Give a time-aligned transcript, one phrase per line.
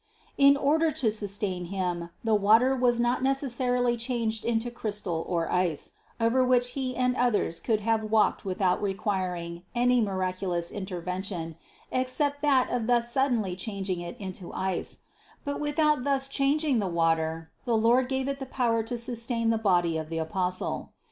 [0.39, 5.91] In order to sustain him, the water was not necessarily changed into crystal or ice,
[6.19, 11.55] over which he and others could have walked without requir ing any miraculous intervention
[11.91, 15.01] except that of thus sud denly changing it into ice;
[15.45, 19.59] but without thus changing the water, the Lord gave it the power to sustain the
[19.59, 20.89] body of 176 CITY OF GOD the Apostle.